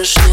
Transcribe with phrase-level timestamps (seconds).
[0.00, 0.29] możesz